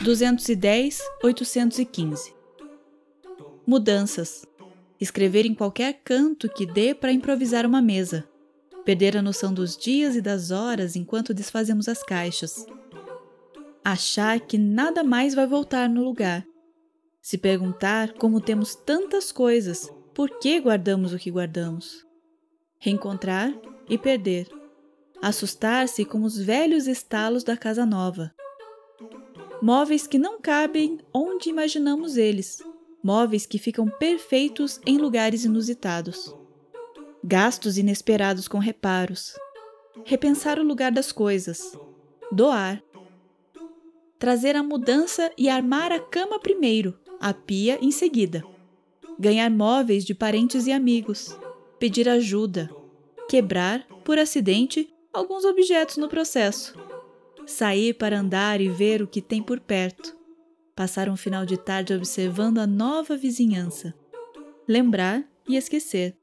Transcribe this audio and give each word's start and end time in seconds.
Duzentos 0.00 0.48
e 0.48 0.56
dez, 0.56 1.02
oitocentos 1.22 1.78
e 1.78 1.84
quinze. 1.84 2.34
Mudanças. 3.66 4.46
Escrever 4.98 5.44
em 5.44 5.54
qualquer 5.54 6.00
canto 6.02 6.48
que 6.48 6.64
dê 6.64 6.94
para 6.94 7.12
improvisar 7.12 7.66
uma 7.66 7.82
mesa. 7.82 8.26
Perder 8.86 9.18
a 9.18 9.22
noção 9.22 9.52
dos 9.52 9.76
dias 9.76 10.16
e 10.16 10.22
das 10.22 10.50
horas 10.50 10.96
enquanto 10.96 11.34
desfazemos 11.34 11.90
as 11.90 12.02
caixas. 12.02 12.64
Achar 13.84 14.40
que 14.40 14.56
nada 14.56 15.04
mais 15.04 15.34
vai 15.34 15.46
voltar 15.46 15.90
no 15.90 16.02
lugar. 16.02 16.42
Se 17.20 17.36
perguntar 17.36 18.14
como 18.14 18.40
temos 18.40 18.74
tantas 18.74 19.30
coisas, 19.30 19.90
por 20.14 20.38
que 20.38 20.60
guardamos 20.60 21.12
o 21.12 21.18
que 21.18 21.30
guardamos? 21.30 22.06
Reencontrar 22.78 23.52
e 23.88 23.98
perder. 23.98 24.48
Assustar-se 25.20 26.04
com 26.04 26.22
os 26.22 26.38
velhos 26.38 26.86
estalos 26.86 27.42
da 27.42 27.56
casa 27.56 27.84
nova. 27.84 28.34
Móveis 29.60 30.06
que 30.06 30.18
não 30.18 30.40
cabem 30.40 30.98
onde 31.12 31.48
imaginamos 31.48 32.16
eles 32.16 32.62
móveis 33.04 33.44
que 33.44 33.58
ficam 33.58 33.86
perfeitos 33.86 34.80
em 34.86 34.96
lugares 34.96 35.44
inusitados. 35.44 36.34
Gastos 37.22 37.76
inesperados 37.76 38.48
com 38.48 38.58
reparos. 38.58 39.34
Repensar 40.06 40.58
o 40.58 40.62
lugar 40.62 40.90
das 40.90 41.12
coisas. 41.12 41.78
Doar. 42.32 42.82
Trazer 44.18 44.56
a 44.56 44.62
mudança 44.62 45.30
e 45.36 45.50
armar 45.50 45.92
a 45.92 46.00
cama 46.00 46.40
primeiro, 46.40 46.98
a 47.20 47.34
pia 47.34 47.78
em 47.82 47.90
seguida. 47.90 48.42
Ganhar 49.18 49.50
móveis 49.50 50.04
de 50.04 50.14
parentes 50.14 50.66
e 50.66 50.72
amigos. 50.72 51.38
Pedir 51.78 52.08
ajuda. 52.08 52.70
Quebrar, 53.28 53.86
por 54.04 54.18
acidente, 54.18 54.92
alguns 55.12 55.44
objetos 55.44 55.96
no 55.96 56.08
processo. 56.08 56.74
Sair 57.46 57.94
para 57.94 58.18
andar 58.18 58.60
e 58.60 58.68
ver 58.68 59.02
o 59.02 59.06
que 59.06 59.20
tem 59.20 59.42
por 59.42 59.60
perto 59.60 60.14
passar 60.74 61.08
um 61.08 61.16
final 61.16 61.46
de 61.46 61.56
tarde 61.56 61.94
observando 61.94 62.58
a 62.58 62.66
nova 62.66 63.16
vizinhança, 63.16 63.94
lembrar 64.66 65.24
e 65.48 65.56
esquecer, 65.56 66.16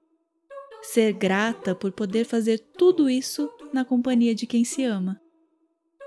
ser 0.82 1.14
grata 1.14 1.74
por 1.74 1.92
poder 1.92 2.26
fazer 2.26 2.60
tudo 2.60 3.10
isso 3.10 3.50
na 3.72 3.86
companhia 3.86 4.36
de 4.36 4.46
quem 4.46 4.66
se 4.66 4.84
ama, 4.84 5.22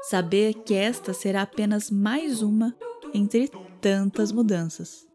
saber 0.02 0.54
que 0.54 0.74
esta 0.74 1.14
será 1.14 1.42
apenas 1.42 1.90
mais 1.90 2.42
uma 2.42 2.76
entre 3.14 3.50
tantas 3.80 4.30
mudanças. 4.30 5.06